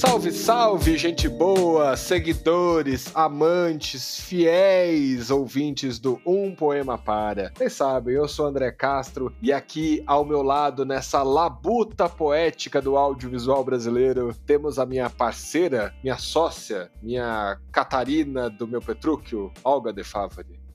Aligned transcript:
Salve, 0.00 0.32
salve, 0.32 0.96
gente 0.96 1.28
boa, 1.28 1.94
seguidores, 1.94 3.14
amantes, 3.14 4.18
fiéis 4.18 5.30
ouvintes 5.30 5.98
do 5.98 6.18
Um 6.24 6.54
Poema 6.54 6.96
Para. 6.96 7.52
Vocês 7.54 7.74
sabem, 7.74 8.14
eu 8.14 8.26
sou 8.26 8.46
André 8.46 8.72
Castro 8.72 9.30
e 9.42 9.52
aqui 9.52 10.02
ao 10.06 10.24
meu 10.24 10.42
lado, 10.42 10.86
nessa 10.86 11.22
labuta 11.22 12.08
poética 12.08 12.80
do 12.80 12.96
audiovisual 12.96 13.62
brasileiro, 13.62 14.34
temos 14.46 14.78
a 14.78 14.86
minha 14.86 15.10
parceira, 15.10 15.94
minha 16.02 16.16
sócia, 16.16 16.90
minha 17.02 17.58
Catarina 17.70 18.48
do 18.48 18.66
meu 18.66 18.80
Petrúquio, 18.80 19.52
Olga 19.62 19.92
De 19.92 20.02
Favre. 20.02 20.69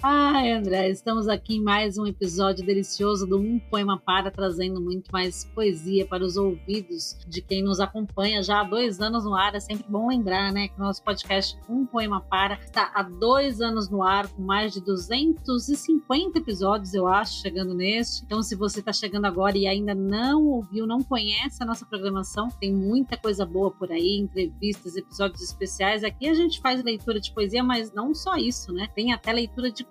Ai, 0.00 0.52
André, 0.52 0.90
estamos 0.90 1.26
aqui 1.26 1.56
em 1.56 1.60
mais 1.60 1.98
um 1.98 2.06
episódio 2.06 2.64
delicioso 2.64 3.26
do 3.26 3.36
Um 3.36 3.58
Poema 3.58 3.98
Para, 3.98 4.30
trazendo 4.30 4.80
muito 4.80 5.10
mais 5.10 5.44
poesia 5.46 6.06
para 6.06 6.24
os 6.24 6.36
ouvidos 6.36 7.18
de 7.26 7.42
quem 7.42 7.64
nos 7.64 7.80
acompanha 7.80 8.40
já 8.40 8.60
há 8.60 8.64
dois 8.64 9.00
anos 9.00 9.24
no 9.24 9.34
ar. 9.34 9.56
É 9.56 9.60
sempre 9.60 9.84
bom 9.88 10.06
lembrar, 10.06 10.52
né, 10.52 10.68
que 10.68 10.78
nosso 10.78 11.02
podcast 11.02 11.58
Um 11.68 11.84
Poema 11.84 12.20
Para 12.20 12.60
está 12.60 12.92
há 12.94 13.02
dois 13.02 13.60
anos 13.60 13.90
no 13.90 14.00
ar, 14.00 14.28
com 14.28 14.40
mais 14.40 14.72
de 14.72 14.80
250 14.80 16.38
episódios, 16.38 16.94
eu 16.94 17.08
acho, 17.08 17.40
chegando 17.40 17.74
neste. 17.74 18.24
Então, 18.24 18.40
se 18.40 18.54
você 18.54 18.78
está 18.78 18.92
chegando 18.92 19.24
agora 19.24 19.58
e 19.58 19.66
ainda 19.66 19.96
não 19.96 20.44
ouviu, 20.44 20.86
não 20.86 21.02
conhece 21.02 21.60
a 21.60 21.66
nossa 21.66 21.84
programação, 21.84 22.46
tem 22.60 22.72
muita 22.72 23.16
coisa 23.16 23.44
boa 23.44 23.72
por 23.72 23.90
aí, 23.90 24.16
entrevistas, 24.16 24.94
episódios 24.94 25.42
especiais. 25.42 26.04
Aqui 26.04 26.28
a 26.28 26.34
gente 26.34 26.60
faz 26.60 26.84
leitura 26.84 27.18
de 27.18 27.32
poesia, 27.32 27.64
mas 27.64 27.92
não 27.92 28.14
só 28.14 28.36
isso, 28.36 28.72
né? 28.72 28.86
Tem 28.94 29.12
até 29.12 29.32
leitura 29.32 29.72
de 29.72 29.88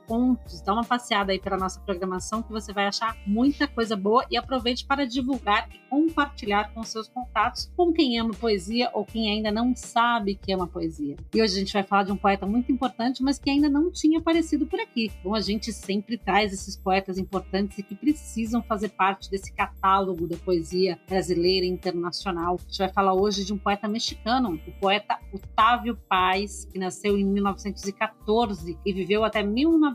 Dá 0.66 0.73
uma 0.73 0.86
passeada 0.86 1.31
aí 1.31 1.39
pela 1.39 1.58
nossa 1.58 1.80
programação 1.81 2.41
que 2.41 2.52
você 2.52 2.72
vai 2.72 2.88
achar 2.88 3.17
muita 3.25 3.67
coisa 3.67 3.95
boa 3.95 4.25
e 4.31 4.38
aproveite 4.38 4.86
para 4.86 5.05
divulgar 5.05 5.69
e 5.73 5.80
compartilhar 5.89 6.73
com 6.73 6.81
seus 6.83 7.08
contatos, 7.08 7.72
com 7.75 7.91
quem 7.91 8.17
ama 8.19 8.33
poesia 8.33 8.89
ou 8.94 9.05
quem 9.05 9.30
ainda 9.30 9.52
não 9.52 9.75
sabe 9.75 10.36
que 10.36 10.53
ama 10.53 10.67
poesia. 10.67 11.16
E 11.33 11.41
hoje 11.41 11.55
a 11.55 11.59
gente 11.59 11.73
vai 11.73 11.83
falar 11.83 12.03
de 12.03 12.11
um 12.11 12.17
poeta 12.17 12.45
muito 12.45 12.72
importante, 12.72 13.22
mas 13.22 13.38
que 13.38 13.49
ainda 13.49 13.69
não 13.69 13.91
tinha 13.91 14.19
aparecido 14.19 14.66
por 14.66 14.80
aqui. 14.80 15.11
Então 15.19 15.36
a 15.36 15.41
gente 15.41 15.73
sempre 15.73 16.17
traz 16.17 16.53
esses 16.53 16.77
poetas 16.77 17.17
importantes 17.17 17.77
e 17.77 17.83
que 17.83 17.95
precisam 17.95 18.64
fazer 18.64 18.89
parte 18.89 19.30
desse 19.30 19.52
catálogo 19.52 20.27
da 20.27 20.38
poesia 20.38 20.97
brasileira 21.08 21.66
e 21.66 21.69
internacional. 21.69 22.55
A 22.55 22.64
gente 22.64 22.77
vai 22.77 22.89
falar 22.89 23.14
hoje 23.14 23.44
de 23.44 23.53
um 23.53 23.58
poeta 23.58 23.88
mexicano, 23.88 24.59
o 24.67 24.71
poeta 24.80 25.19
Otávio 25.33 25.97
Paz, 26.08 26.66
que 26.66 26.80
nasceu 26.80 27.17
em 27.17 27.25
1914 27.25 28.77
e 28.86 28.94
viveu 28.94 29.23
até 29.23 29.44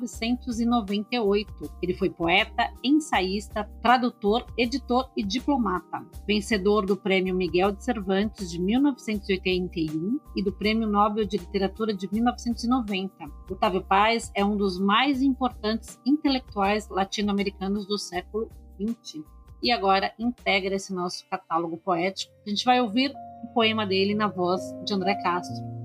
1998. 0.02 1.70
Ele 1.82 1.94
foi 1.94 2.10
poeta, 2.10 2.72
ensaísta, 2.82 3.68
tradutor, 3.82 4.46
editor 4.56 5.10
e 5.16 5.22
diplomata. 5.22 6.04
Vencedor 6.26 6.86
do 6.86 6.96
Prêmio 6.96 7.34
Miguel 7.34 7.72
de 7.72 7.84
Cervantes 7.84 8.50
de 8.50 8.60
1981 8.60 10.20
e 10.36 10.42
do 10.42 10.52
Prêmio 10.52 10.88
Nobel 10.88 11.24
de 11.24 11.36
Literatura 11.36 11.94
de 11.94 12.08
1990. 12.12 13.12
Otávio 13.50 13.82
Paz 13.82 14.30
é 14.34 14.44
um 14.44 14.56
dos 14.56 14.78
mais 14.78 15.22
importantes 15.22 16.00
intelectuais 16.04 16.88
latino-americanos 16.88 17.86
do 17.86 17.98
século 17.98 18.48
XX. 18.80 19.22
E 19.62 19.70
agora 19.70 20.12
integra 20.18 20.74
esse 20.74 20.92
nosso 20.92 21.24
catálogo 21.28 21.76
poético. 21.76 22.32
A 22.44 22.50
gente 22.50 22.64
vai 22.64 22.80
ouvir 22.80 23.12
o 23.44 23.48
poema 23.54 23.86
dele 23.86 24.14
na 24.14 24.26
voz 24.26 24.60
de 24.84 24.92
André 24.92 25.14
Castro. 25.22 25.81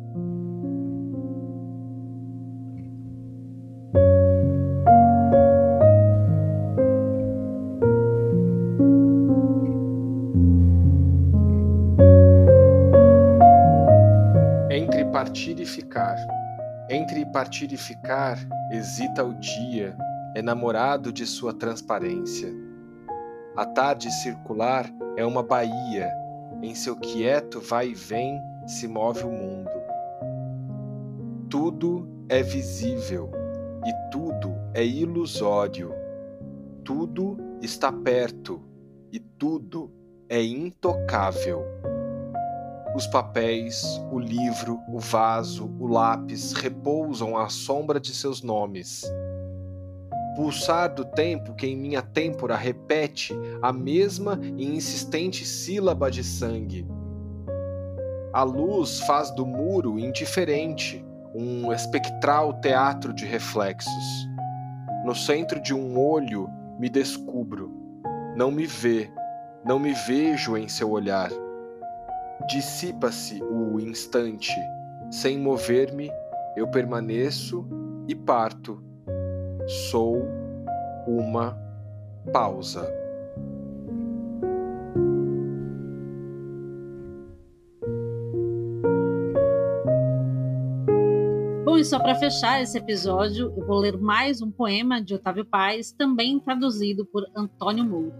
Ficar. 15.67 16.17
Entre 16.89 17.25
partir 17.25 17.71
e 17.71 17.77
ficar, 17.77 18.39
hesita 18.71 19.23
o 19.23 19.33
dia, 19.33 19.95
enamorado 20.35 21.11
de 21.11 21.25
sua 21.25 21.53
transparência. 21.53 22.51
A 23.55 23.65
tarde 23.65 24.09
circular 24.11 24.89
é 25.17 25.25
uma 25.25 25.43
baía, 25.43 26.11
em 26.61 26.73
seu 26.73 26.95
quieto 26.95 27.59
vai 27.59 27.89
e 27.89 27.93
vem 27.93 28.39
se 28.65 28.87
move 28.87 29.23
o 29.23 29.31
mundo. 29.31 29.71
Tudo 31.49 32.07
é 32.29 32.41
visível 32.41 33.31
e 33.85 34.11
tudo 34.11 34.55
é 34.73 34.85
ilusório. 34.85 35.93
Tudo 36.83 37.37
está 37.61 37.91
perto 37.91 38.61
e 39.11 39.19
tudo 39.19 39.91
é 40.29 40.43
intocável. 40.43 41.65
Os 42.95 43.05
papéis, 43.05 43.83
o 44.11 44.19
livro, 44.19 44.79
o 44.87 44.99
vaso, 44.99 45.69
o 45.79 45.87
lápis 45.87 46.53
repousam 46.53 47.37
à 47.37 47.49
sombra 47.49 47.99
de 47.99 48.13
seus 48.13 48.41
nomes. 48.41 49.03
Pulsar 50.35 50.93
do 50.93 51.03
tempo 51.03 51.53
que 51.53 51.67
em 51.67 51.75
minha 51.75 52.01
têmpora 52.01 52.55
repete 52.55 53.33
a 53.61 53.73
mesma 53.73 54.39
e 54.55 54.65
insistente 54.65 55.45
sílaba 55.45 56.09
de 56.09 56.23
sangue. 56.23 56.87
A 58.33 58.43
luz 58.43 58.99
faz 59.01 59.31
do 59.31 59.45
muro 59.45 59.97
indiferente 59.97 61.03
um 61.33 61.71
espectral 61.71 62.53
teatro 62.61 63.13
de 63.13 63.25
reflexos. 63.25 64.27
No 65.03 65.15
centro 65.15 65.61
de 65.61 65.73
um 65.73 65.99
olho 65.99 66.49
me 66.79 66.89
descubro. 66.89 67.71
Não 68.35 68.51
me 68.51 68.65
vê, 68.65 69.09
não 69.65 69.79
me 69.79 69.93
vejo 69.93 70.55
em 70.55 70.67
seu 70.67 70.91
olhar. 70.91 71.31
Dissipa-se 72.45 73.41
o 73.43 73.79
instante, 73.79 74.55
sem 75.09 75.39
mover-me, 75.39 76.11
eu 76.55 76.67
permaneço 76.67 77.67
e 78.07 78.15
parto. 78.15 78.81
Sou 79.89 80.23
uma 81.07 81.57
pausa. 82.31 82.87
Bom, 91.65 91.77
e 91.77 91.83
só 91.83 91.99
para 91.99 92.15
fechar 92.15 92.61
esse 92.61 92.77
episódio, 92.77 93.53
eu 93.57 93.65
vou 93.65 93.79
ler 93.79 93.97
mais 93.97 94.41
um 94.41 94.51
poema 94.51 95.01
de 95.01 95.15
Otávio 95.15 95.43
Paz, 95.43 95.91
também 95.91 96.39
traduzido 96.39 97.05
por 97.05 97.25
Antônio 97.35 97.83
Moura. 97.83 98.15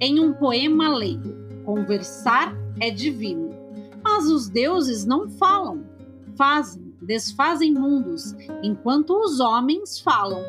Em 0.00 0.20
um 0.20 0.32
poema 0.32 0.94
leigo, 0.94 1.34
conversar 1.64 2.54
é 2.78 2.88
divino, 2.88 3.50
mas 4.00 4.26
os 4.26 4.48
deuses 4.48 5.04
não 5.04 5.28
falam, 5.28 5.82
fazem, 6.36 6.94
desfazem 7.02 7.74
mundos, 7.74 8.32
enquanto 8.62 9.10
os 9.18 9.40
homens 9.40 9.98
falam. 9.98 10.40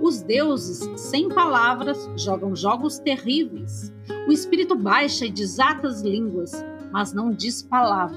Os 0.00 0.22
deuses, 0.22 0.88
sem 0.98 1.28
palavras, 1.28 2.08
jogam 2.16 2.56
jogos 2.56 2.98
terríveis. 2.98 3.92
O 4.26 4.32
espírito 4.32 4.74
baixa 4.74 5.26
e 5.26 5.30
desata 5.30 5.86
as 5.86 6.00
línguas, 6.00 6.52
mas 6.90 7.12
não 7.12 7.30
diz 7.30 7.62
palavra, 7.62 8.16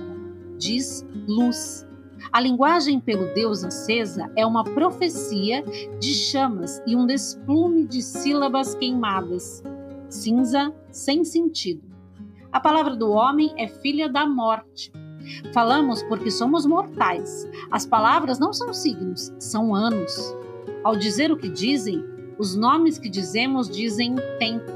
diz 0.57 1.05
luz. 1.27 1.85
A 2.31 2.39
linguagem 2.39 2.97
pelo 3.01 3.33
Deus 3.33 3.61
acesa 3.61 4.31
é 4.37 4.45
uma 4.45 4.63
profecia 4.63 5.65
de 5.99 6.13
chamas 6.13 6.81
e 6.87 6.95
um 6.95 7.05
desplume 7.05 7.85
de 7.85 8.01
sílabas 8.01 8.73
queimadas 8.73 9.61
cinza, 10.09 10.73
sem 10.91 11.23
sentido. 11.23 11.83
A 12.51 12.59
palavra 12.59 12.95
do 12.95 13.11
homem 13.11 13.53
é 13.57 13.67
filha 13.67 14.09
da 14.09 14.25
morte. 14.25 14.91
Falamos 15.53 16.01
porque 16.03 16.31
somos 16.31 16.65
mortais. 16.65 17.47
As 17.69 17.85
palavras 17.85 18.39
não 18.39 18.53
são 18.53 18.73
signos, 18.73 19.33
são 19.39 19.75
anos. 19.75 20.35
Ao 20.83 20.95
dizer 20.95 21.31
o 21.31 21.37
que 21.37 21.49
dizem, 21.49 22.03
os 22.37 22.55
nomes 22.55 22.97
que 22.97 23.09
dizemos 23.09 23.69
dizem 23.69 24.15
tempo. 24.39 24.71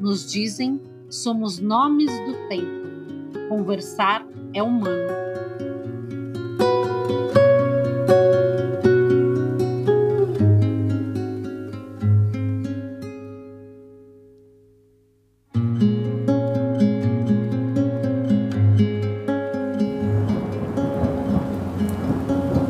Nos 0.00 0.30
dizem, 0.30 0.80
somos 1.08 1.58
nomes 1.58 2.10
do 2.20 2.48
tempo. 2.48 3.48
Conversar 3.48 4.26
é 4.54 4.62
humano. 4.62 5.27